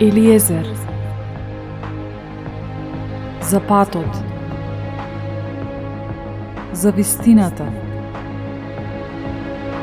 Елиезер. 0.00 0.66
За 3.42 3.60
патот. 3.60 4.06
За 6.72 6.92
вистината. 6.92 7.72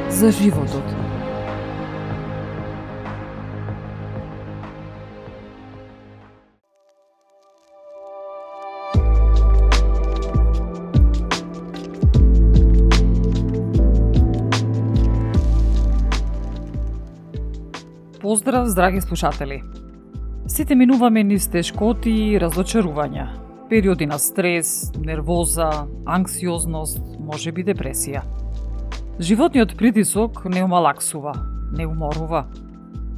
За 0.09 0.31
животот. 0.31 0.83
Поздрав, 18.21 18.67
здраги 18.67 19.01
слушатели! 19.01 19.84
Сите 20.55 20.75
минуваме 20.75 21.19
низ 21.27 21.49
тешкоти 21.51 22.11
и 22.31 22.37
разочарувања, 22.39 23.25
периоди 23.67 24.05
на 24.07 24.15
стрес, 24.23 24.69
нервоза, 24.95 25.67
анксиозност, 26.07 27.01
може 27.19 27.51
би 27.51 27.65
депресија. 27.67 28.21
Животниот 29.19 29.75
притисок 29.75 30.45
не 30.47 30.63
омалаксува, 30.63 31.33
не 31.75 31.83
уморува. 31.83 32.45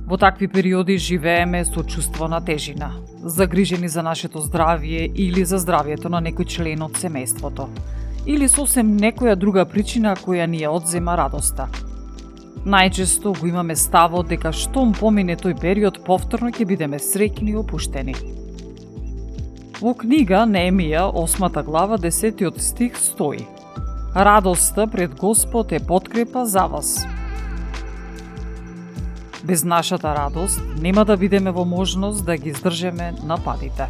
Во 0.10 0.18
такви 0.18 0.50
периоди 0.50 0.98
живееме 0.98 1.62
со 1.66 1.84
чувство 1.86 2.26
на 2.28 2.42
тежина, 2.42 2.90
загрижени 3.22 3.88
за 3.88 4.02
нашето 4.02 4.42
здравје 4.42 5.06
или 5.06 5.46
за 5.46 5.62
здравјето 5.62 6.10
на 6.10 6.18
некој 6.18 6.50
член 6.58 6.82
од 6.82 6.98
семејството, 6.98 7.70
или 8.26 8.50
сосем 8.50 8.98
некоја 8.98 9.36
друга 9.36 9.66
причина 9.66 10.18
која 10.18 10.50
ни 10.50 10.66
ја 10.66 10.74
одзема 10.74 11.14
радоста– 11.16 11.70
Најчесто 12.66 13.34
го 13.40 13.48
имаме 13.48 13.76
ставот 13.76 14.28
дека 14.28 14.52
штом 14.52 14.94
помине 14.94 15.38
тој 15.38 15.54
период, 15.60 16.02
повторно 16.06 16.50
ќе 16.52 16.66
бидеме 16.66 17.00
среќни 17.00 17.54
и 17.54 17.60
опуштени. 17.62 18.16
Во 19.78 19.94
книга 19.94 20.42
Немија, 20.50 21.06
осмата 21.14 21.62
глава, 21.64 21.98
десетиот 21.98 22.62
стих 22.62 22.98
стои 22.98 23.46
Радоста 24.16 24.88
пред 24.88 25.16
Господ 25.16 25.72
е 25.72 25.80
подкрепа 25.80 26.46
за 26.46 26.66
вас. 26.66 27.06
Без 29.44 29.64
нашата 29.64 30.16
радост 30.16 30.62
нема 30.82 31.06
да 31.06 31.18
бидеме 31.18 31.52
во 31.52 31.66
можност 31.66 32.26
да 32.26 32.38
ги 32.38 32.50
издржеме 32.50 33.14
нападите. 33.24 33.88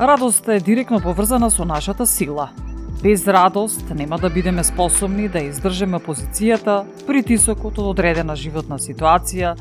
Радоста 0.00 0.54
е 0.54 0.60
директно 0.60 1.00
поврзана 1.00 1.50
со 1.50 1.64
нашата 1.64 2.06
сила– 2.06 2.50
Без 3.02 3.28
радост 3.28 3.90
нема 3.94 4.18
да 4.18 4.30
бидеме 4.30 4.64
способни 4.64 5.28
да 5.28 5.38
издржеме 5.38 6.00
позицијата, 6.02 6.82
притисокот 7.06 7.78
од 7.78 7.92
одредена 7.92 8.34
животна 8.34 8.74
ситуација, 8.82 9.52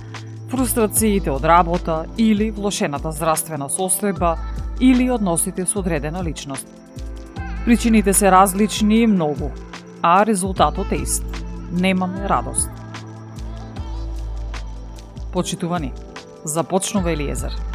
фрустрациите 0.50 1.30
од 1.30 1.46
работа 1.46 2.00
или 2.18 2.50
влошената 2.50 3.12
здравствена 3.14 3.70
состојба 3.70 4.34
или 4.82 5.12
односите 5.14 5.68
со 5.70 5.80
одредена 5.84 6.24
личност. 6.24 6.66
Причините 7.66 8.14
се 8.14 8.32
различни 8.32 9.02
и 9.02 9.08
многу, 9.08 9.52
а 10.02 10.26
резултатот 10.26 10.92
е 10.92 10.96
ист. 10.96 11.24
Немаме 11.72 12.30
радост. 12.30 12.72
Почитувани, 15.32 15.94
започнува 16.44 17.12
Елиезер. 17.12 17.67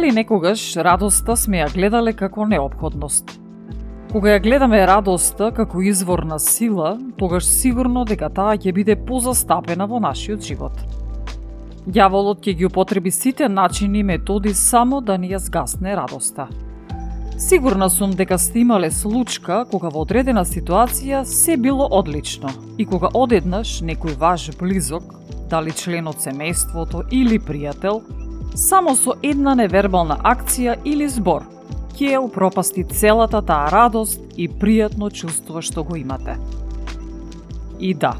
Дали 0.00 0.12
некогаш 0.16 0.62
радоста 0.80 1.34
сме 1.36 1.58
ја 1.60 1.66
гледале 1.74 2.14
како 2.16 2.46
необходност? 2.48 3.34
Кога 4.08 4.30
ја 4.32 4.40
гледаме 4.40 4.78
радоста 4.88 5.50
како 5.52 5.82
извор 5.84 6.22
на 6.24 6.38
сила, 6.40 6.94
тогаш 7.18 7.44
сигурно 7.44 8.06
дека 8.08 8.30
таа 8.32 8.54
ќе 8.56 8.72
биде 8.72 8.94
позастапена 8.96 9.84
во 9.84 9.98
нашиот 10.00 10.40
живот. 10.40 10.78
Дјаволот 11.84 12.40
ќе 12.40 12.54
ги 12.56 12.64
употреби 12.64 13.12
сите 13.12 13.48
начини 13.48 14.00
и 14.00 14.06
методи 14.12 14.54
само 14.56 15.02
да 15.04 15.18
ни 15.18 15.34
ја 15.34 15.42
згасне 15.44 15.92
радоста. 15.92 16.48
Сигурна 17.36 17.90
сум 17.90 18.16
дека 18.16 18.38
сте 18.38 18.64
имале 18.64 18.90
случка 18.90 19.66
кога 19.70 19.92
во 19.92 20.06
одредена 20.06 20.46
ситуација 20.48 21.26
се 21.28 21.58
било 21.60 21.90
одлично 22.00 22.48
и 22.78 22.88
кога 22.88 23.12
одеднаш 23.12 23.82
некој 23.84 24.16
ваш 24.16 24.48
близок, 24.56 25.12
дали 25.50 25.76
член 25.76 26.08
од 26.08 26.24
семејството 26.24 27.04
или 27.12 27.36
пријател, 27.36 28.00
само 28.54 28.96
со 28.96 29.14
една 29.22 29.54
невербална 29.54 30.18
акција 30.24 30.76
или 30.84 31.08
збор 31.08 31.46
ќе 32.00 32.14
ја 32.14 32.20
упропасти 32.24 32.84
целата 32.88 33.42
таа 33.44 33.68
радост 33.68 34.20
и 34.36 34.48
пријатно 34.48 35.10
чувство 35.12 35.60
што 35.60 35.84
го 35.84 35.96
имате. 36.00 36.38
И 37.78 37.92
да, 37.94 38.14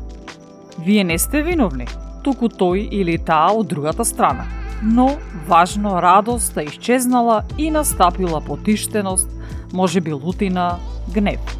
вие 0.79 1.05
не 1.05 1.17
сте 1.19 1.41
виновни, 1.43 1.87
туку 2.25 2.49
тој 2.53 2.89
или 2.93 3.17
таа 3.17 3.55
од 3.57 3.69
другата 3.73 4.05
страна. 4.05 4.45
Но, 4.83 5.17
важно, 5.49 6.01
радоста 6.03 6.63
исчезнала 6.65 7.45
и 7.59 7.71
настапила 7.71 8.41
потиштеност, 8.41 9.29
може 9.73 10.01
би 10.01 10.13
лутина, 10.13 10.77
гнев. 11.15 11.60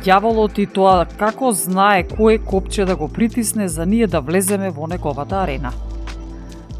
Дјаволот 0.00 0.56
и 0.56 0.64
тоа 0.64 1.04
како 1.20 1.50
знае 1.52 2.06
кое 2.08 2.38
копче 2.40 2.86
да 2.88 2.94
го 2.96 3.08
притисне 3.08 3.66
за 3.68 3.84
ние 3.86 4.06
да 4.06 4.22
влеземе 4.24 4.70
во 4.72 4.86
неговата 4.88 5.42
арена. 5.42 5.72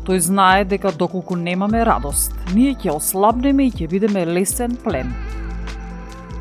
Тој 0.07 0.23
знае 0.25 0.65
дека 0.65 0.93
доколку 1.03 1.37
немаме 1.37 1.83
радост, 1.85 2.33
ние 2.55 2.73
ќе 2.73 2.95
ослабнеме 2.95 3.67
и 3.69 3.75
ќе 3.77 3.89
бидеме 3.93 4.25
лесен 4.25 4.79
плен. 4.85 5.13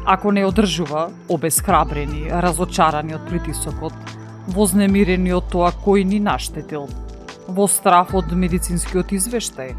Ако 0.06 0.32
не 0.32 0.46
одржува, 0.48 1.10
обесхрабрени, 1.28 2.30
разочарани 2.48 3.18
од 3.20 3.28
притисокот, 3.28 4.16
вознемирени 4.56 5.36
од 5.36 5.52
тоа 5.52 5.74
кој 5.84 6.08
ни 6.08 6.22
наштетил, 6.24 6.88
во 7.48 7.68
страф 7.68 8.16
од 8.16 8.32
медицинскиот 8.32 9.12
извештај. 9.20 9.76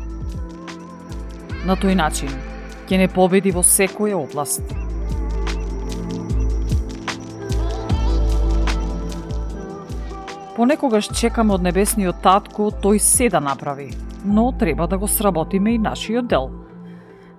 На 1.65 1.81
тој 1.81 1.97
начин, 1.97 2.37
ќе 2.85 3.01
не 3.01 3.09
победи 3.09 3.57
во 3.57 3.65
секоја 3.65 4.21
област– 4.21 4.69
Понекогаш 10.61 11.07
чекаме 11.17 11.55
од 11.57 11.63
небесниот 11.65 12.19
татко 12.21 12.67
тој 12.85 12.99
се 13.01 13.31
да 13.33 13.39
направи, 13.41 13.87
но 14.29 14.51
треба 14.53 14.85
да 14.93 14.99
го 15.01 15.09
сработиме 15.09 15.73
и 15.73 15.79
нашиот 15.81 16.27
дел. 16.29 16.51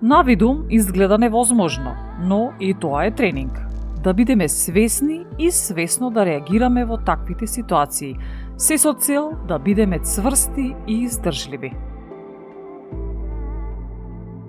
Навидум 0.02 0.64
изгледа 0.70 1.18
невозможно, 1.18 1.92
но 2.18 2.50
и 2.60 2.74
тоа 2.74 3.04
е 3.06 3.10
тренинг. 3.14 3.60
Да 4.02 4.14
бидеме 4.14 4.48
свесни 4.48 5.20
и 5.38 5.50
свесно 5.50 6.10
да 6.10 6.24
реагираме 6.26 6.84
во 6.84 6.98
таквите 6.98 7.46
ситуации, 7.46 8.16
се 8.58 8.78
со 8.78 8.92
цел 8.98 9.30
да 9.46 9.58
бидеме 9.58 10.02
цврсти 10.02 10.74
и 10.88 10.98
издржливи. 11.06 11.70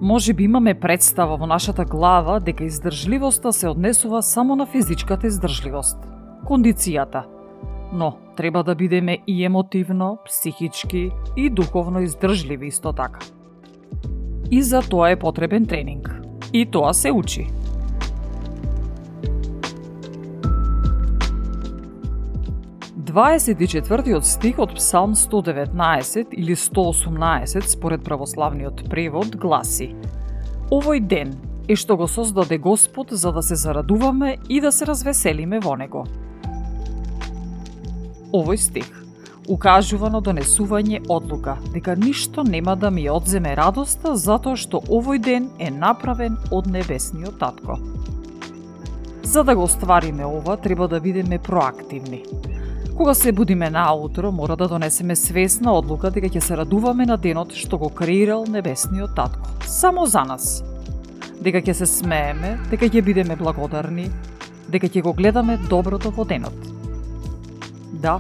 Може 0.02 0.34
би 0.34 0.50
имаме 0.50 0.74
представа 0.74 1.38
во 1.38 1.46
нашата 1.46 1.86
глава 1.86 2.40
дека 2.40 2.64
издржливоста 2.64 3.54
се 3.54 3.68
однесува 3.68 4.24
само 4.24 4.56
на 4.56 4.66
физичката 4.66 5.28
издржливост, 5.28 6.02
кондицијата– 6.50 7.24
но 7.94 8.18
треба 8.36 8.64
да 8.64 8.76
бидеме 8.76 9.18
и 9.28 9.46
емотивно, 9.46 10.18
психички 10.26 11.12
и 11.38 11.50
духовно 11.50 12.00
издржливи 12.00 12.68
исто 12.68 12.94
така. 12.94 13.20
И 14.52 14.62
за 14.62 14.82
тоа 14.82 15.12
е 15.12 15.20
потребен 15.20 15.66
тренинг. 15.66 16.22
И 16.54 16.66
тоа 16.66 16.94
се 16.94 17.12
учи. 17.12 17.48
24 23.14 24.22
стих 24.22 24.60
од 24.60 24.74
Псалм 24.76 25.14
119 25.16 26.34
или 26.34 26.56
118 26.56 27.62
според 27.62 28.04
православниот 28.04 28.90
превод 28.90 29.36
гласи 29.38 29.92
Овој 30.74 30.98
ден 31.06 31.36
е 31.70 31.76
што 31.78 31.94
го 31.98 32.08
создаде 32.10 32.58
Господ 32.58 33.14
за 33.14 33.32
да 33.32 33.44
се 33.46 33.56
зарадуваме 33.56 34.38
и 34.50 34.62
да 34.62 34.72
се 34.72 34.86
развеселиме 34.86 35.60
во 35.60 35.76
него. 35.78 36.06
Овој 38.34 38.58
стих 38.58 38.88
укажува 39.54 40.10
на 40.10 40.18
донесување 40.24 41.04
одлука 41.12 41.58
дека 41.74 41.94
ништо 42.00 42.44
нема 42.44 42.74
да 42.76 42.90
ми 42.90 43.04
одземе 43.12 43.52
радоста 43.60 44.16
затоа 44.18 44.58
што 44.58 44.82
овој 44.88 45.22
ден 45.22 45.50
е 45.60 45.70
направен 45.70 46.40
од 46.50 46.66
небесниот 46.66 47.38
татко. 47.38 47.78
За 49.24 49.44
да 49.44 49.56
го 49.56 49.68
оствариме 49.70 50.26
ова, 50.26 50.58
треба 50.58 50.88
да 50.88 51.00
бидеме 51.00 51.40
проактивни. 51.40 52.24
Кога 52.98 53.14
се 53.14 53.32
будиме 53.32 53.70
наутро, 53.70 54.32
мора 54.32 54.56
да 54.56 54.68
донесеме 54.68 55.16
свесна 55.16 55.74
одлука 55.78 56.10
дека 56.12 56.30
ќе 56.30 56.42
се 56.42 56.58
радуваме 56.58 57.06
на 57.06 57.18
денот 57.18 57.54
што 57.54 57.78
го 57.78 57.94
креирал 57.94 58.50
небесниот 58.50 59.14
татко. 59.16 59.50
Само 59.68 60.06
за 60.10 60.26
нас. 60.26 60.64
Дека 61.42 61.62
ќе 61.62 61.74
се 61.74 61.86
смееме, 61.86 62.58
дека 62.74 62.90
ќе 62.90 63.06
бидеме 63.06 63.38
благодарни, 63.38 64.10
дека 64.70 64.90
ќе 64.90 65.06
го 65.06 65.14
гледаме 65.14 65.62
доброто 65.70 66.10
во 66.10 66.26
денот. 66.26 66.73
Да, 68.04 68.20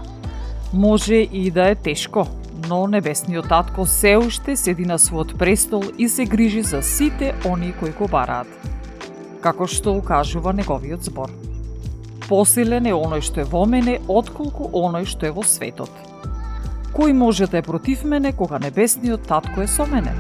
може 0.74 1.16
и 1.16 1.52
да 1.52 1.70
е 1.70 1.76
тешко, 1.76 2.28
но 2.70 2.88
небесниот 2.88 3.50
татко 3.50 3.86
се 3.86 4.16
уште 4.18 4.56
седи 4.56 4.86
на 4.88 4.96
својот 4.96 5.36
престол 5.38 5.84
и 5.98 6.08
се 6.08 6.24
грижи 6.26 6.62
за 6.64 6.80
сите 6.82 7.34
они 7.44 7.74
кои 7.80 7.92
го 7.92 8.08
бараат. 8.08 8.48
Како 9.44 9.68
што 9.68 9.92
укажува 10.00 10.54
неговиот 10.56 11.04
збор. 11.04 11.34
Посилен 12.30 12.88
е 12.88 12.96
оној 12.96 13.20
што 13.28 13.44
е 13.44 13.50
во 13.50 13.66
мене, 13.68 14.00
отколку 14.08 14.72
оној 14.72 15.04
што 15.04 15.28
е 15.28 15.36
во 15.36 15.44
светот. 15.44 15.92
Кој 16.96 17.12
може 17.12 17.52
да 17.52 17.60
е 17.60 17.68
против 17.68 18.08
мене 18.08 18.32
кога 18.32 18.64
небесниот 18.64 19.28
татко 19.28 19.62
е 19.62 19.68
со 19.68 19.84
мене? 19.86 20.16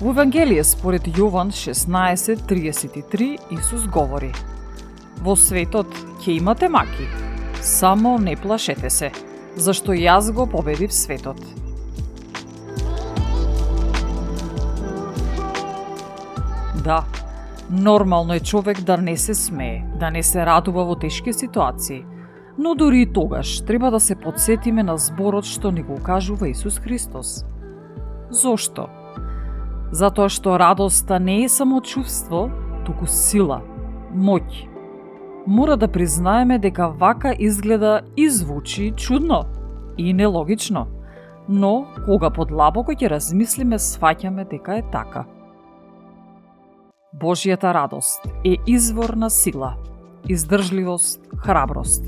Во 0.00 0.10
Евангелие 0.12 0.64
според 0.64 1.06
Јован 1.08 1.50
16.33 1.50 3.38
Исус 3.50 3.86
говори– 3.86 4.32
Во 5.24 5.32
светот 5.36 5.88
ќе 6.20 6.36
имате 6.36 6.68
маки, 6.68 7.06
само 7.64 8.18
не 8.20 8.36
плашете 8.36 8.90
се, 8.92 9.08
зашто 9.56 9.94
јас 9.96 10.28
го 10.32 10.44
победив 10.46 10.92
светот. 10.92 11.40
Да, 16.84 17.04
нормално 17.70 18.34
е 18.34 18.40
човек 18.40 18.80
да 18.80 18.96
не 18.96 19.16
се 19.16 19.34
смее, 19.34 19.82
да 19.98 20.10
не 20.10 20.22
се 20.22 20.44
радува 20.46 20.84
во 20.84 20.94
тешки 20.94 21.32
ситуации, 21.32 22.04
но 22.58 22.74
дури 22.74 23.02
и 23.02 23.12
тогаш 23.12 23.60
треба 23.64 23.90
да 23.90 24.00
се 24.00 24.14
подсетиме 24.14 24.82
на 24.82 24.98
зборот 24.98 25.44
што 25.44 25.72
ни 25.72 25.82
го 25.82 25.96
кажува 25.96 26.48
Исус 26.48 26.78
Христос. 26.78 27.44
Зошто? 28.30 28.88
Затоа 29.92 30.28
што 30.28 30.58
радоста 30.58 31.18
не 31.20 31.44
е 31.44 31.48
само 31.48 31.80
чувство, 31.80 32.50
туку 32.86 33.06
сила, 33.06 33.60
моќ, 34.14 34.66
мора 35.46 35.76
да 35.76 35.88
признаеме 35.88 36.58
дека 36.58 36.88
вака 36.88 37.34
изгледа 37.38 38.02
и 38.16 38.28
звучи 38.30 38.92
чудно 38.96 39.44
и 39.98 40.12
нелогично, 40.12 40.86
но 41.48 41.86
кога 42.04 42.30
подлабоко 42.30 42.92
ќе 42.92 43.10
размислиме, 43.10 43.78
сваќаме 43.78 44.48
дека 44.50 44.78
е 44.80 44.82
така. 44.92 45.24
Божијата 47.14 47.72
радост 47.72 48.26
е 48.44 48.56
извор 48.66 49.14
на 49.14 49.30
сила, 49.30 49.76
издржливост, 50.28 51.20
храброст. 51.38 52.04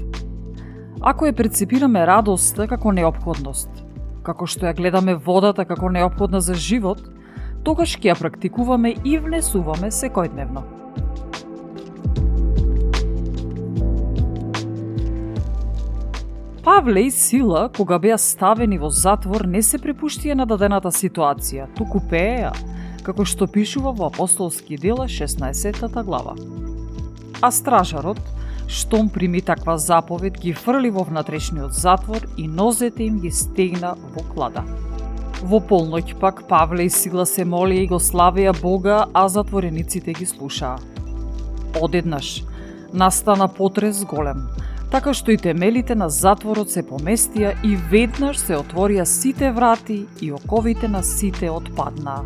Ако 1.00 1.30
ја 1.30 1.36
прецепираме 1.36 2.02
радоста 2.06 2.66
како 2.66 2.92
необходност, 2.92 3.70
како 4.26 4.46
што 4.46 4.66
ја 4.66 4.74
гледаме 4.74 5.14
водата 5.14 5.64
како 5.64 5.88
необходна 5.88 6.40
за 6.40 6.54
живот, 6.54 6.98
тогаш 7.68 7.98
ќе 8.00 8.08
ја 8.08 8.14
практикуваме 8.16 8.94
и 9.04 9.18
внесуваме 9.20 9.90
секојдневно. 9.92 10.62
Павле 16.64 17.02
и 17.08 17.10
Сила, 17.10 17.68
кога 17.76 17.98
беа 17.98 18.16
ставени 18.18 18.78
во 18.80 18.88
затвор, 18.88 19.44
не 19.44 19.60
се 19.60 19.80
препуштија 19.84 20.38
на 20.40 20.48
дадената 20.48 20.88
ситуација, 20.88 21.68
туку 21.76 22.00
пееа, 22.00 22.54
како 23.04 23.28
што 23.28 23.50
пишува 23.52 23.92
во 23.92 24.08
Апостолски 24.08 24.80
дела 24.80 25.04
16 25.04 26.02
глава. 26.08 26.36
А 27.42 27.50
стражарот, 27.52 28.20
штом 28.66 29.12
прими 29.12 29.44
таква 29.44 29.76
заповед, 29.76 30.40
ги 30.40 30.56
фрли 30.56 30.88
во 30.88 31.04
внатрешниот 31.04 31.76
затвор 31.76 32.28
и 32.38 32.48
нозете 32.48 33.04
им 33.04 33.20
ги 33.20 33.30
стегна 33.30 33.96
во 34.16 34.24
клада. 34.32 34.64
Во 35.38 35.60
полноќ 35.62 36.16
пак 36.18 36.40
Павле 36.48 36.88
и 36.88 36.90
Сила 36.90 37.22
се 37.26 37.44
молија 37.46 37.84
и 37.84 37.86
го 37.86 37.98
славеа 38.02 38.52
Бога, 38.52 39.04
а 39.14 39.28
затворениците 39.28 40.12
ги 40.12 40.26
слушаа. 40.26 40.78
Одеднаш 41.80 42.42
настана 42.92 43.46
потрес 43.48 44.02
голем, 44.04 44.48
така 44.90 45.12
што 45.14 45.30
и 45.30 45.36
темелите 45.38 45.94
на 45.94 46.08
затворот 46.10 46.72
се 46.74 46.82
поместија 46.82 47.52
и 47.62 47.76
веднаш 47.76 48.40
се 48.42 48.58
отворија 48.58 49.04
сите 49.04 49.52
врати 49.52 50.06
и 50.20 50.32
оковите 50.32 50.88
на 50.88 51.02
сите 51.02 51.50
отпаднаа. 51.50 52.24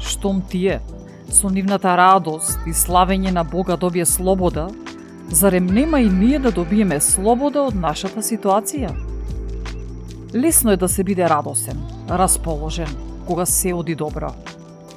Штом 0.00 0.42
тие, 0.42 0.80
со 1.30 1.50
нивната 1.54 1.94
радост 1.94 2.66
и 2.66 2.74
славење 2.74 3.30
на 3.30 3.44
Бога 3.44 3.76
добие 3.76 4.06
слобода, 4.06 4.66
зарем 5.30 5.66
нема 5.66 6.00
и 6.00 6.10
ние 6.10 6.38
да 6.38 6.50
добиеме 6.50 7.00
слобода 7.00 7.62
од 7.62 7.78
нашата 7.78 8.26
ситуација? 8.26 9.09
Лесно 10.34 10.70
е 10.70 10.76
да 10.76 10.88
се 10.88 11.04
биде 11.04 11.28
радосен, 11.28 11.82
расположен, 12.10 12.96
кога 13.26 13.46
се 13.46 13.72
оди 13.74 13.94
добро, 13.94 14.34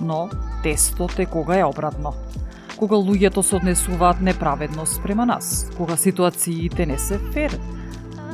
но 0.02 0.30
тестот 0.64 1.20
е 1.20 1.26
кога 1.26 1.60
е 1.60 1.64
обратно 1.64 2.14
кога 2.84 2.98
луѓето 3.00 3.42
се 3.42 3.56
однесуваат 3.56 4.22
неправедно 4.22 4.86
спрема 4.86 5.26
нас, 5.26 5.72
кога 5.78 5.96
ситуациите 5.98 6.86
не 6.86 6.98
се 7.00 7.16
фер, 7.32 7.56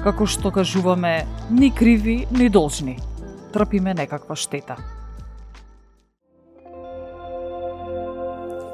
како 0.01 0.25
што 0.25 0.49
кажуваме, 0.49 1.27
ни 1.51 1.69
криви, 1.69 2.25
ни 2.31 2.49
должни. 2.49 2.97
Трпиме 3.53 3.93
некаква 3.93 4.35
штета. 4.35 4.77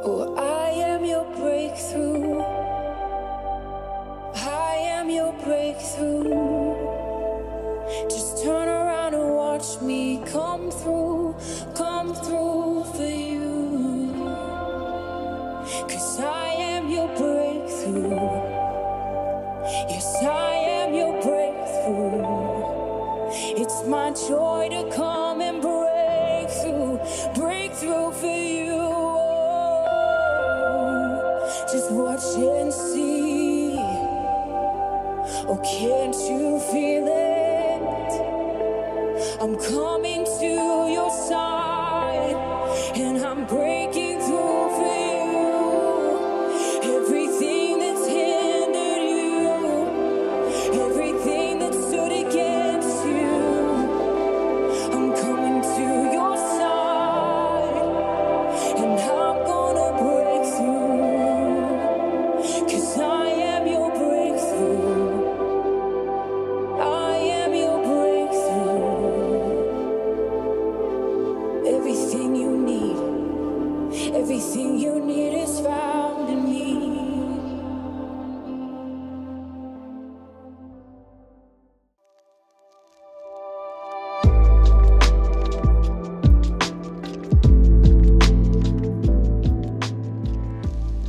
Oh, 0.08 0.32
I 0.40 0.72
am 0.96 1.04
your 1.04 1.28
breakthrough. 1.36 2.40
I 4.48 4.76
am 4.96 5.10
your 5.10 5.34
breakthrough. 5.44 6.55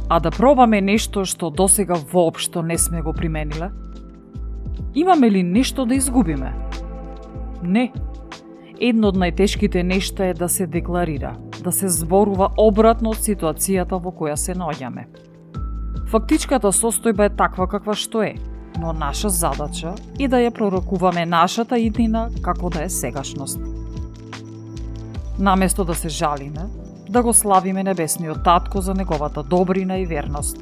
А 0.09 0.21
да 0.21 0.31
пробаме 0.31 0.81
нешто 0.81 1.25
што 1.25 1.51
досега 1.51 1.95
воопшто 1.95 2.63
не 2.63 2.79
сме 2.79 3.03
го 3.03 3.13
примениле? 3.13 3.71
Имаме 4.95 5.31
ли 5.31 5.43
нешто 5.43 5.87
да 5.87 5.95
изгубиме? 5.95 6.55
Не. 7.63 7.93
Едно 8.81 9.09
од 9.09 9.17
најтешките 9.17 9.83
нешта 9.83 10.27
е 10.31 10.35
да 10.35 10.49
се 10.49 10.67
декларира, 10.67 11.37
да 11.65 11.73
се 11.73 11.89
зборува 11.89 12.51
обратно 12.61 13.11
од 13.11 13.21
ситуацијата 13.25 13.99
во 14.01 14.13
која 14.13 14.37
се 14.37 14.55
наоѓаме. 14.55 15.07
Фактичката 16.13 16.71
состојба 16.73 17.27
е 17.27 17.37
таква 17.37 17.67
каква 17.67 17.95
што 17.97 18.23
е, 18.23 18.35
но 18.79 18.93
наша 18.93 19.29
задача 19.29 19.95
е 20.21 20.29
да 20.29 20.39
ја 20.39 20.53
пророкуваме 20.55 21.27
нашата 21.27 21.79
иднина 21.79 22.29
како 22.43 22.71
да 22.71 22.85
е 22.85 22.89
сегашност. 22.89 23.61
Наместо 25.39 25.85
да 25.85 25.95
се 25.95 26.09
жалиме, 26.09 26.69
да 27.09 27.23
го 27.23 27.33
славиме 27.33 27.85
небесниот 27.85 28.45
татко 28.45 28.81
за 28.81 28.95
неговата 28.95 29.43
добрина 29.43 29.99
и 29.99 30.07
верност. 30.07 30.57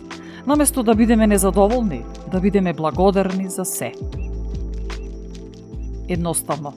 Наместо 0.47 0.83
да 0.83 0.95
бидеме 0.95 1.27
незадоволни, 1.27 2.05
да 2.33 2.41
бидеме 2.41 2.73
благодарни 2.73 3.49
за 3.49 3.65
се. 3.65 3.93
Едноставно, 6.09 6.73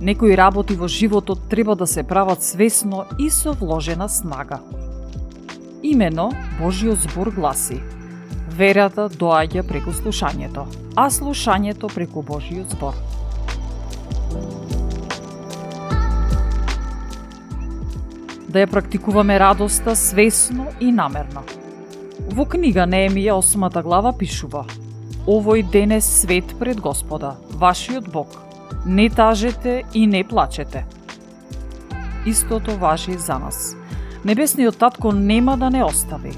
некои 0.00 0.36
работи 0.36 0.74
во 0.74 0.88
животот 0.88 1.38
треба 1.48 1.76
да 1.76 1.86
се 1.86 2.02
прават 2.02 2.42
свесно 2.42 3.04
и 3.18 3.30
со 3.30 3.52
вложена 3.52 4.08
снага. 4.08 4.60
Имено, 5.82 6.30
Божиот 6.60 6.98
збор 6.98 7.30
гласи 7.34 7.80
Верата 8.52 9.06
доаѓа 9.08 9.62
преку 9.64 9.94
слушањето, 9.96 10.66
а 10.96 11.08
слушањето 11.10 11.88
преку 11.94 12.22
Божиот 12.22 12.74
збор. 12.76 12.98
Да 18.52 18.60
ја 18.60 18.68
практикуваме 18.68 19.38
радоста 19.40 19.96
свесно 19.96 20.66
и 20.80 20.92
намерно. 20.92 21.42
Во 22.36 22.44
книга 22.44 22.84
Неемија 22.84 23.38
8 23.40 23.82
глава 23.82 24.12
пишува 24.12 24.66
Овој 25.26 25.62
ден 25.70 25.92
е 25.92 26.00
свет 26.00 26.52
пред 26.58 26.80
Господа, 26.80 27.36
вашиот 27.48 28.10
Бог. 28.12 28.28
Не 28.86 29.08
тажете 29.10 29.84
и 29.94 30.06
не 30.06 30.24
плачете. 30.24 30.84
Истото 32.26 32.76
важи 32.76 33.12
и 33.12 33.18
за 33.18 33.38
нас. 33.38 33.76
Небесниот 34.24 34.78
татко 34.78 35.12
нема 35.12 35.56
да 35.56 35.70
не 35.70 35.84
остави. 35.84 36.36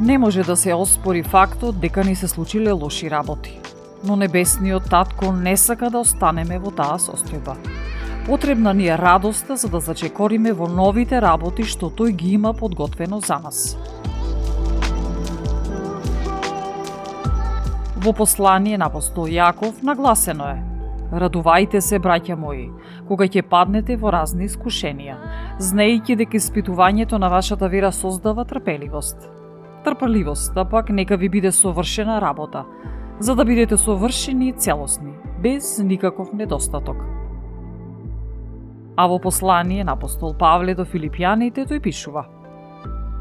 Не 0.00 0.18
може 0.18 0.42
да 0.42 0.56
се 0.56 0.74
оспори 0.74 1.22
фактот 1.22 1.80
дека 1.80 2.04
ни 2.04 2.16
се 2.16 2.28
случиле 2.28 2.72
лоши 2.72 3.10
работи. 3.10 3.60
Но 4.04 4.16
Небесниот 4.16 4.90
татко 4.90 5.32
не 5.32 5.56
сака 5.56 5.90
да 5.90 5.98
останеме 5.98 6.58
во 6.58 6.70
таа 6.70 6.98
состојба. 6.98 7.75
Потребна 8.26 8.74
ни 8.74 8.86
е 8.86 8.98
радоста 8.98 9.56
за 9.56 9.68
да 9.68 9.80
зачекориме 9.80 10.52
во 10.52 10.66
новите 10.66 11.20
работи 11.22 11.62
што 11.62 11.92
тој 11.94 12.10
ги 12.10 12.32
има 12.34 12.50
подготвено 12.54 13.20
за 13.22 13.38
нас. 13.38 13.78
Во 18.02 18.12
послание 18.12 18.78
на 18.78 18.90
апостол 18.90 19.30
Јаков 19.30 19.78
нагласено 19.82 20.48
е 20.50 20.58
Радувајте 21.12 21.78
се, 21.78 22.00
браќа 22.02 22.34
мои, 22.34 22.66
кога 23.06 23.28
ќе 23.30 23.46
паднете 23.46 23.94
во 23.96 24.10
разни 24.10 24.48
искушенија, 24.50 25.14
знаејќи 25.62 26.16
дека 26.18 26.36
испитувањето 26.36 27.20
на 27.22 27.28
вашата 27.30 27.68
вера 27.70 27.92
создава 27.92 28.44
трпеливост. 28.44 29.28
Трпеливоста 29.84 30.64
пак 30.64 30.90
нека 30.90 31.16
ви 31.16 31.28
биде 31.28 31.52
совршена 31.52 32.20
работа, 32.20 32.64
за 33.20 33.36
да 33.36 33.44
бидете 33.44 33.76
совршени 33.76 34.48
и 34.48 34.52
целосни, 34.52 35.14
без 35.42 35.78
никаков 35.78 36.32
недостаток. 36.32 37.15
А 38.96 39.06
во 39.06 39.18
послание 39.18 39.84
на 39.84 39.92
апостол 39.92 40.32
Павле 40.32 40.74
до 40.74 40.86
Филипјаните 40.88 41.66
тој 41.68 41.82
пишува 41.84 42.24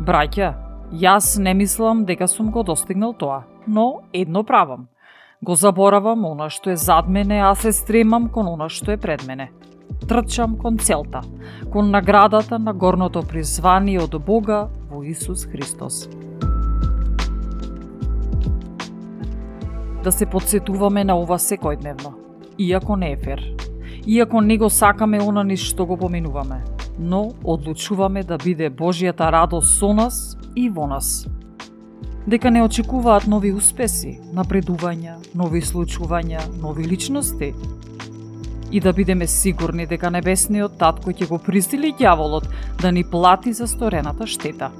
Браќа, 0.07 0.53
јас 0.95 1.35
не 1.39 1.53
мислам 1.53 2.05
дека 2.07 2.27
сум 2.31 2.51
го 2.51 2.63
достигнал 2.63 3.13
тоа, 3.13 3.43
но 3.67 4.03
едно 4.13 4.43
правам. 4.43 4.87
Го 5.43 5.55
заборавам 5.55 6.25
она 6.25 6.49
што 6.49 6.71
е 6.71 6.75
зад 6.75 7.09
мене, 7.09 7.41
а 7.43 7.55
се 7.55 7.71
стремам 7.71 8.29
кон 8.29 8.47
она 8.47 8.69
што 8.69 8.91
е 8.91 8.97
пред 8.97 9.27
мене. 9.27 9.51
Трчам 10.07 10.55
кон 10.57 10.77
целта, 10.77 11.21
кон 11.71 11.91
наградата 11.91 12.59
на 12.59 12.73
горното 12.73 13.23
призвание 13.27 13.99
од 13.99 14.15
Бога 14.25 14.69
во 14.89 15.03
Исус 15.03 15.45
Христос. 15.45 16.07
Да 20.03 20.11
се 20.11 20.25
подсетуваме 20.25 21.03
на 21.03 21.19
ова 21.19 21.35
секојдневно, 21.35 22.13
иако 22.57 22.95
не 22.95 23.11
е 23.11 23.17
фер 23.17 23.64
иако 24.07 24.41
не 24.41 24.57
го 24.57 24.69
сакаме 24.69 25.19
она 25.21 25.43
низ 25.43 25.59
што 25.59 25.85
го 25.85 25.97
поминуваме, 25.97 26.63
но 26.99 27.31
одлучуваме 27.43 28.23
да 28.23 28.37
биде 28.37 28.69
Божијата 28.69 29.31
радост 29.31 29.79
со 29.79 29.93
нас 29.93 30.37
и 30.55 30.69
во 30.69 30.87
нас. 30.87 31.27
Дека 32.27 32.51
не 32.51 32.63
очекуваат 32.63 33.27
нови 33.27 33.53
успеси, 33.53 34.19
напредувања, 34.33 35.17
нови 35.35 35.61
случувања, 35.61 36.41
нови 36.61 36.85
личности. 36.87 37.53
И 38.71 38.79
да 38.79 38.93
бидеме 38.93 39.27
сигурни 39.27 39.85
дека 39.85 40.09
Небесниот 40.09 40.77
Татко 40.77 41.11
ќе 41.11 41.27
го 41.29 41.37
присили 41.37 41.93
ѓаволот 41.93 42.49
да 42.81 42.91
ни 42.91 43.03
плати 43.03 43.53
за 43.53 43.67
сторената 43.67 44.27
штета. 44.27 44.71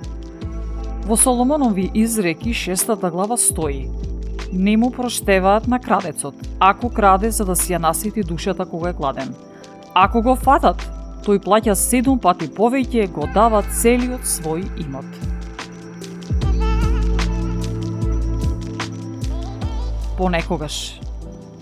Во 1.05 1.17
Соломонови 1.17 1.91
изреки 1.93 2.53
шестата 2.53 3.11
глава 3.11 3.37
стои 3.37 3.89
не 4.55 4.77
му 4.77 4.91
проштеваат 4.91 5.67
на 5.67 5.79
крадецот, 5.79 6.35
ако 6.59 6.89
краде 6.89 7.31
за 7.31 7.45
да 7.45 7.55
си 7.55 7.73
ја 7.73 7.79
насити 7.79 8.23
душата 8.23 8.65
кога 8.65 8.89
е 8.89 8.93
гладен. 8.93 9.35
Ако 9.93 10.21
го 10.21 10.35
фатат, 10.35 10.79
тој 11.25 11.43
плаќа 11.43 11.73
седум 11.75 12.19
пати 12.19 12.47
повеќе 12.47 13.11
го 13.11 13.27
дава 13.33 13.63
целиот 13.63 14.23
свој 14.23 14.63
имот. 14.85 15.05
Понекогаш, 20.17 20.99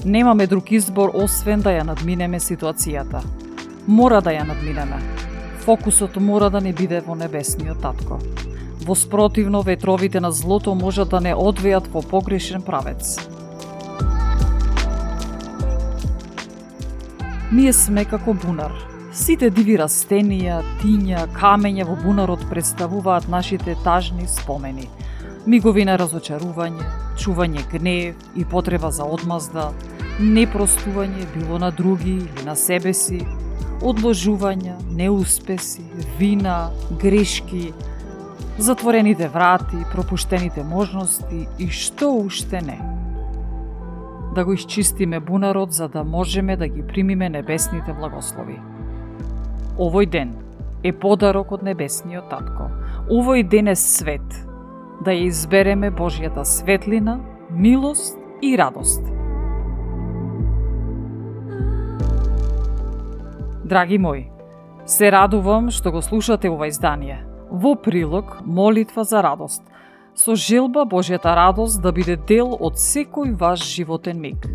немаме 0.06 0.48
друг 0.48 0.72
избор 0.72 1.12
освен 1.14 1.62
да 1.62 1.74
ја 1.74 1.84
надминеме 1.90 2.40
ситуацијата. 2.40 3.24
Мора 3.88 4.22
да 4.22 4.30
ја 4.30 4.46
надминеме. 4.48 5.02
Фокусот 5.66 6.16
мора 6.16 6.50
да 6.50 6.62
не 6.62 6.74
биде 6.74 7.02
во 7.02 7.16
небесниот 7.16 7.82
татко. 7.82 8.20
Во 8.86 8.96
спротивно, 8.96 9.62
ветровите 9.62 10.20
на 10.20 10.32
злото 10.32 10.76
можат 10.76 11.10
да 11.10 11.20
не 11.22 11.36
одвеат 11.36 11.88
во 11.88 12.02
погрешен 12.02 12.62
правец. 12.62 13.16
Ние 17.52 17.74
сме 17.74 18.04
како 18.06 18.34
бунар. 18.34 18.74
Сите 19.14 19.48
диви 19.54 19.78
растенија, 19.80 20.58
тиња, 20.82 21.28
камења 21.38 21.86
во 21.88 21.96
бунарот 22.02 22.44
представуваат 22.50 23.30
нашите 23.30 23.78
тажни 23.86 24.28
спомени. 24.28 24.90
Мигови 25.46 25.86
на 25.86 25.96
разочарување, 26.02 26.84
чување 27.16 27.64
гнев 27.72 28.20
и 28.36 28.44
потреба 28.44 28.92
за 28.92 29.06
одмазда, 29.06 29.70
непростување 30.20 31.30
било 31.38 31.60
на 31.62 31.72
други 31.72 32.18
или 32.26 32.46
на 32.46 32.56
себе 32.56 32.94
си, 32.94 33.22
одложувања, 33.80 34.76
неуспеси, 34.92 35.86
вина, 36.20 36.72
грешки, 37.00 37.72
затворените 38.58 39.28
врати, 39.28 39.78
пропуштените 39.92 40.64
можности 40.64 41.48
и 41.60 41.70
што 41.70 42.12
уште 42.14 42.62
не. 42.62 42.80
Да 44.36 44.46
го 44.46 44.54
исчистиме 44.54 45.20
бунарот 45.20 45.72
за 45.74 45.88
да 45.88 46.04
можеме 46.04 46.58
да 46.58 46.68
ги 46.68 46.84
примиме 46.88 47.30
небесните 47.30 47.94
благослови. 47.94 48.60
Овој 49.78 50.06
ден 50.06 50.36
е 50.84 50.94
подарок 50.94 51.52
од 51.52 51.64
небесниот 51.66 52.30
татко. 52.30 52.70
Овој 53.10 53.42
ден 53.50 53.68
е 53.68 53.76
свет. 53.76 54.46
Да 55.02 55.12
ја 55.12 55.28
избереме 55.34 55.90
Божјата 55.92 56.46
светлина, 56.46 57.20
милост 57.50 58.18
и 58.42 58.58
радост. 58.58 59.02
Драги 63.66 63.98
мои, 63.98 64.30
се 64.86 65.12
радувам 65.12 65.72
што 65.72 65.92
го 65.92 66.02
слушате 66.02 66.50
ова 66.50 66.68
издание– 66.68 67.26
Во 67.54 67.76
прилог, 67.76 68.40
молитва 68.46 69.04
за 69.04 69.22
радост, 69.22 69.62
со 70.18 70.34
желба 70.34 70.88
Божјата 70.90 71.36
радост 71.38 71.84
да 71.84 71.92
биде 71.94 72.16
дел 72.18 72.56
од 72.58 72.82
секој 72.82 73.36
ваш 73.38 73.62
животен 73.76 74.18
миг. 74.18 74.48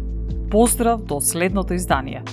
Поздрав 0.51 1.05
до 1.07 1.21
следното 1.21 1.79
издание. 1.79 2.25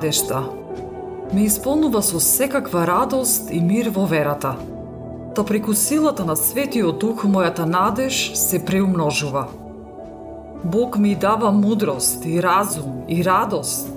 Бог. 0.00 0.44
Ме 1.32 1.44
исполнува 1.44 2.02
со 2.02 2.20
секаква 2.20 2.86
радост 2.86 3.50
и 3.50 3.60
мир 3.60 3.90
во 3.90 4.06
верата. 4.06 4.56
Та 5.34 5.44
преку 5.44 5.74
силата 5.74 6.24
на 6.24 6.36
Светиот 6.36 6.98
Дух 6.98 7.24
мојата 7.24 7.64
надеж 7.64 8.32
се 8.34 8.64
преумножува. 8.64 9.46
Бог 10.64 10.98
ми 10.98 11.14
дава 11.14 11.50
мудрост 11.52 12.24
и 12.26 12.42
разум 12.42 13.04
и 13.08 13.22
радост, 13.24 13.88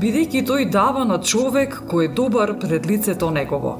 бидејќи 0.00 0.46
тој 0.46 0.70
дава 0.70 1.04
на 1.04 1.18
човек 1.18 1.82
кој 1.90 2.04
е 2.04 2.14
добар 2.14 2.58
пред 2.58 2.86
лицето 2.86 3.30
негово. 3.30 3.76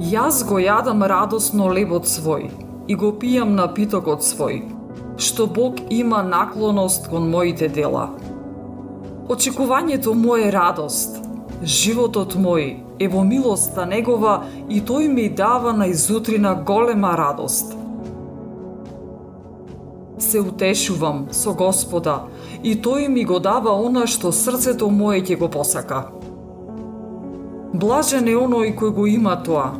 Јас 0.00 0.44
го 0.48 0.58
јадам 0.58 1.06
радосно 1.06 1.68
лебот 1.68 2.06
свој 2.06 2.50
и 2.88 2.94
го 2.94 3.12
пијам 3.12 3.54
напитокот 3.54 4.22
свој, 4.22 4.62
што 5.18 5.46
Бог 5.46 5.76
има 5.90 6.22
наклоност 6.22 7.10
кон 7.10 7.30
моите 7.30 7.68
дела. 7.68 8.10
Очекувањето 9.30 10.14
мое 10.14 10.48
е 10.48 10.50
радост, 10.50 11.20
животот 11.62 12.34
мој 12.34 12.64
е 12.98 13.06
во 13.08 13.20
милоста 13.22 13.84
негова 13.86 14.40
и 14.68 14.80
тој 14.82 15.06
ми 15.08 15.28
дава 15.28 15.70
на 15.72 15.86
изутрина 15.86 16.54
голема 16.66 17.12
радост 17.16 17.76
се 20.18 20.40
утешувам 20.40 21.28
со 21.30 21.54
Господа 21.54 22.24
и 22.62 22.74
тој 22.74 23.08
ми 23.08 23.24
го 23.24 23.38
дава 23.38 23.76
она 23.86 24.06
што 24.06 24.32
срцето 24.32 24.90
мое 24.90 25.22
ќе 25.22 25.38
го 25.38 25.48
посака. 25.48 26.02
Блажен 27.72 28.28
е 28.28 28.34
оној 28.34 28.74
кој 28.74 28.94
го 28.98 29.06
има 29.06 29.38
тоа. 29.46 29.70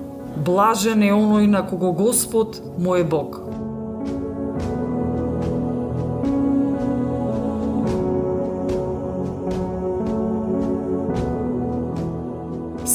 Блажен 0.46 1.02
е 1.02 1.10
оној 1.10 1.50
на 1.50 1.66
кого 1.66 1.92
Господ 1.92 2.62
мој 2.78 3.02
Бог. 3.02 3.49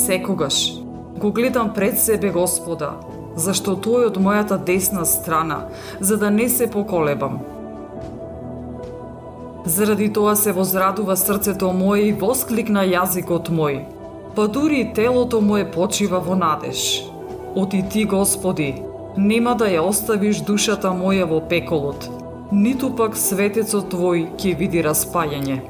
Секогаш 0.05 0.73
го 1.19 1.31
гледам 1.31 1.73
пред 1.73 1.99
себе 1.99 2.29
Господа, 2.29 2.91
зашто 3.35 3.73
тој 3.73 4.11
од 4.11 4.19
мојата 4.21 4.59
десна 4.61 5.01
страна, 5.09 5.63
за 5.99 6.17
да 6.21 6.29
не 6.29 6.45
се 6.49 6.67
поколебам. 6.69 7.39
Заради 9.65 10.11
тоа 10.13 10.35
се 10.37 10.53
возрадува 10.53 11.17
срцето 11.17 11.71
мој 11.73 12.11
и 12.11 12.13
воскликна 12.21 12.85
јазикот 12.85 13.49
мој, 13.49 13.81
па 14.37 14.45
дури 14.45 14.83
и 14.83 14.93
телото 14.93 15.41
моје 15.41 15.71
почива 15.73 16.21
во 16.21 16.37
надеж. 16.37 17.01
Оти 17.55 17.81
ти, 17.89 18.05
Господи, 18.05 18.83
нема 19.17 19.55
да 19.57 19.65
ја 19.73 19.89
оставиш 19.89 20.45
душата 20.45 20.93
моја 20.93 21.25
во 21.25 21.41
пеколот, 21.41 22.11
ниту 22.51 22.93
пак 22.93 23.17
светецот 23.17 23.89
Твој 23.89 24.27
ќе 24.37 24.53
види 24.59 24.85
распајање. 24.85 25.63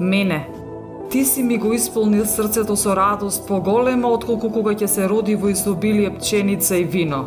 Мене, 0.00 0.46
Ти 1.10 1.24
си 1.24 1.42
ми 1.42 1.58
го 1.58 1.72
исполнил 1.72 2.26
срцето 2.26 2.76
со 2.76 2.96
радост 2.96 3.46
поголема 3.46 4.08
отколку 4.08 4.46
кога 4.54 4.70
ќе 4.78 4.86
се 4.86 5.08
роди 5.10 5.34
во 5.34 5.50
изобилие 5.50 6.12
пченица 6.14 6.78
и 6.78 6.84
вино. 6.86 7.24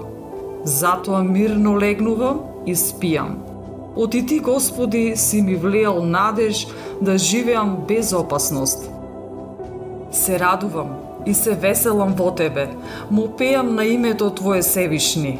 Затоа 0.63 1.19
мирно 1.23 1.75
легнувам 1.75 2.39
и 2.65 2.75
спијам. 2.75 3.35
Оти 3.95 4.25
ти, 4.25 4.39
Господи, 4.39 5.13
си 5.15 5.41
ми 5.41 5.55
влеал 5.55 5.99
надеж 6.05 6.67
да 7.01 7.17
живеам 7.17 7.77
без 7.87 8.13
опасност. 8.13 8.89
Се 10.11 10.39
радувам 10.39 10.95
и 11.25 11.33
се 11.33 11.51
веселам 11.51 12.15
во 12.15 12.31
Тебе, 12.31 12.69
му 13.11 13.27
пеам 13.37 13.75
на 13.75 13.85
името 13.85 14.29
Твое 14.29 14.63
Севишни. 14.63 15.39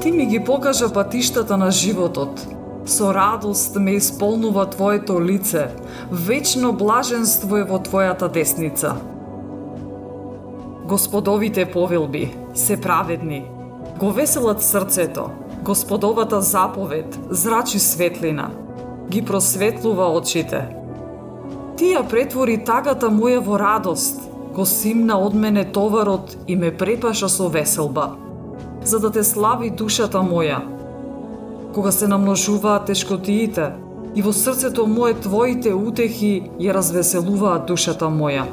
Ти 0.00 0.12
ми 0.12 0.26
ги 0.26 0.44
покажа 0.44 0.92
патиштата 0.92 1.56
на 1.56 1.70
животот. 1.70 2.46
Со 2.86 3.14
радост 3.14 3.76
ме 3.76 3.90
исполнува 3.90 4.70
Твоето 4.70 5.24
лице, 5.24 5.68
вечно 6.12 6.72
блаженство 6.72 7.56
е 7.56 7.64
во 7.64 7.76
Твојата 7.78 8.32
десница. 8.32 8.96
Господовите 10.88 11.66
повелби 11.66 12.32
се 12.54 12.80
праведни, 12.80 13.44
го 13.98 14.10
веселат 14.10 14.62
срцето, 14.62 15.30
Господовата 15.62 16.40
заповед 16.40 17.18
зрачи 17.30 17.78
светлина, 17.78 18.50
ги 19.10 19.22
просветлува 19.22 20.08
очите. 20.16 20.64
Ти 21.76 21.92
ја 21.92 22.08
претвори 22.08 22.56
тагата 22.64 23.12
моја 23.12 23.44
во 23.44 23.60
радост, 23.60 24.24
го 24.56 24.64
симна 24.64 25.20
од 25.20 25.36
мене 25.36 25.68
товарот 25.68 26.36
и 26.48 26.56
ме 26.56 26.72
препаша 26.72 27.28
со 27.28 27.48
веселба 27.48 28.29
за 28.84 29.00
да 29.00 29.10
те 29.10 29.24
слави 29.24 29.70
душата 29.70 30.18
моја. 30.18 30.60
Кога 31.74 31.92
се 31.92 32.08
намножуваат 32.08 32.86
тешкотиите, 32.86 33.72
и 34.14 34.22
во 34.22 34.32
срцето 34.32 34.86
мое 34.86 35.14
твоите 35.14 35.70
утехи 35.74 36.50
ја 36.58 36.74
развеселуваат 36.74 37.68
душата 37.70 38.08
моја. 38.10 38.46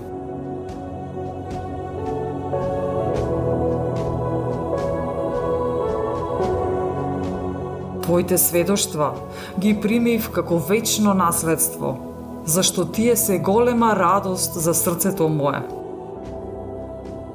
Твоите 8.06 8.38
сведоштва 8.38 9.12
ги 9.60 9.74
примив 9.82 10.30
како 10.32 10.62
вечно 10.70 11.14
наследство, 11.14 11.98
зашто 12.46 12.86
тие 12.86 13.16
се 13.16 13.40
голема 13.40 13.96
радост 13.96 14.54
за 14.54 14.74
срцето 14.74 15.28
мое. 15.30 15.66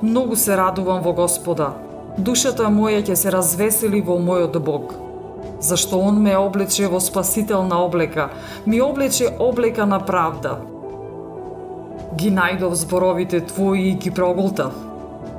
Многу 0.03 0.37
се 0.37 0.57
радувам 0.57 1.03
во 1.03 1.13
Господа, 1.13 1.73
Душата 2.19 2.67
моја 2.69 3.01
ќе 3.01 3.15
се 3.17 3.31
развесели 3.33 4.03
во 4.05 4.19
мојот 4.21 4.59
Бог, 4.61 4.91
зашто 5.65 5.97
Он 5.97 6.19
ме 6.21 6.35
облече 6.37 6.87
во 6.93 6.99
спасителна 7.01 7.79
облека, 7.81 8.29
ми 8.67 8.81
облече 8.85 9.31
облека 9.39 9.87
на 9.87 9.99
правда. 9.99 10.59
Ги 12.21 12.29
најдов 12.31 12.75
зборовите 12.77 13.41
Твои 13.41 13.89
и 13.89 13.95
ги 13.95 14.11
проголтав. 14.11 14.75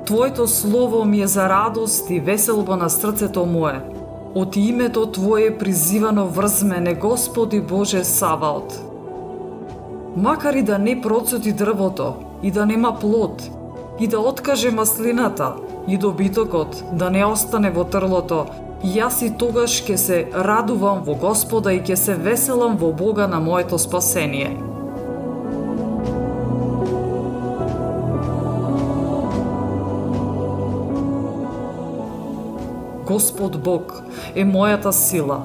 Твоето 0.05 0.47
слово 0.47 1.05
ми 1.05 1.21
е 1.21 1.27
за 1.27 1.49
радост 1.49 2.09
и 2.09 2.19
веселба 2.19 2.77
на 2.77 2.89
срцето 2.89 3.45
мое. 3.45 3.81
Од 4.36 4.55
името 4.55 5.05
Твое 5.05 5.57
призивано 5.57 6.25
врз 6.25 6.63
мене, 6.63 6.93
Господи 6.93 7.62
Боже 7.62 8.03
Саваот. 8.03 8.81
Макар 10.15 10.53
и 10.53 10.63
да 10.63 10.79
не 10.79 11.01
процути 11.01 11.53
дрвото, 11.53 12.13
и 12.43 12.51
да 12.51 12.65
нема 12.65 12.97
плод, 13.01 13.49
и 13.99 14.07
да 14.07 14.19
откаже 14.19 14.71
маслината, 14.71 15.53
и 15.88 15.98
добитокот 15.98 16.84
да 16.91 17.10
не 17.10 17.26
остане 17.26 17.72
во 17.72 17.84
трлото, 17.84 18.46
јас 18.84 19.22
и 19.24 19.32
тогаш 19.38 19.82
ќе 19.84 19.96
се 19.98 20.17
радувам 20.34 21.04
во 21.04 21.15
Господа 21.15 21.74
и 21.74 21.82
ќе 21.84 21.96
се 21.96 22.15
веселам 22.15 22.78
во 22.78 22.91
Бога 22.91 23.28
на 23.28 23.39
моето 23.39 23.78
спасение. 23.78 24.56
Господ 33.08 33.60
Бог 33.63 34.04
е 34.36 34.46
мојата 34.46 34.91
сила. 34.91 35.41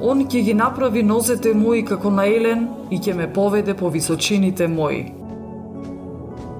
Он 0.00 0.24
ќе 0.24 0.44
ги 0.44 0.54
направи 0.54 1.02
нозете 1.02 1.54
мои 1.54 1.84
како 1.84 2.10
на 2.10 2.26
елен 2.28 2.68
и 2.90 3.00
ќе 3.00 3.16
ме 3.16 3.32
поведе 3.32 3.74
по 3.74 3.88
височините 3.88 4.68
мои. 4.68 5.12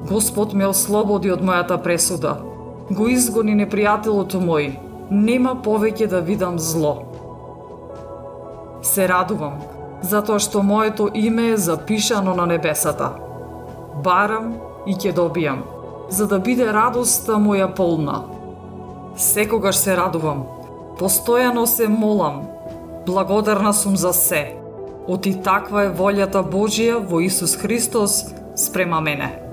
Господ 0.08 0.54
ме 0.54 0.66
ослободи 0.66 1.30
од 1.30 1.44
мојата 1.44 1.76
пресуда– 1.82 2.40
го 2.90 3.06
изгони 3.08 3.54
непријателото 3.54 4.40
мој, 4.42 4.72
нема 5.10 5.54
повеќе 5.64 6.08
да 6.10 6.20
видам 6.20 6.58
зло. 6.58 6.94
Се 8.82 9.06
радувам, 9.08 9.60
затоа 10.02 10.38
што 10.38 10.62
моето 10.62 11.08
име 11.14 11.50
е 11.52 11.56
запишано 11.56 12.34
на 12.34 12.46
небесата. 12.46 13.12
Барам 14.04 14.54
и 14.86 14.94
ќе 14.94 15.14
добијам, 15.14 15.62
за 16.10 16.26
да 16.26 16.38
биде 16.38 16.72
радоста 16.72 17.38
моја 17.38 17.68
полна. 17.74 18.24
Секогаш 19.16 19.76
се 19.76 19.96
радувам, 19.96 20.46
постојано 20.98 21.64
се 21.66 21.88
молам, 21.88 22.42
благодарна 23.06 23.74
сум 23.74 23.96
за 23.96 24.12
се. 24.12 24.56
Оти 25.06 25.34
таква 25.42 25.84
е 25.84 25.94
волјата 25.94 26.42
Божија 26.42 26.98
во 26.98 27.20
Исус 27.20 27.56
Христос 27.56 28.24
спрема 28.56 29.00
мене. 29.00 29.49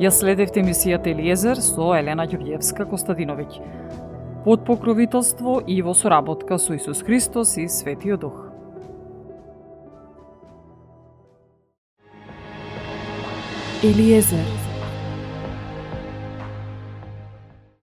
Ја 0.00 0.08
следевте 0.08 0.62
емисијата 0.62 1.10
Елиезер 1.10 1.58
со 1.60 1.90
Елена 1.92 2.24
Ѓурѓевска 2.24 2.86
Костадиновиќ. 2.88 3.58
Под 4.46 4.62
покровителство 4.64 5.58
и 5.60 5.82
во 5.84 5.92
соработка 5.92 6.56
со 6.56 6.72
Исус 6.78 7.02
Христос 7.04 7.58
и 7.60 7.68
Светиот 7.68 8.20
Дух. 8.20 8.38
Елиезер 13.82 14.69